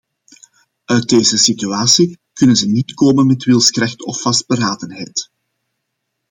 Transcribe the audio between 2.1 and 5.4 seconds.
kunnen ze niet komen met wilskracht of vastberadenheid.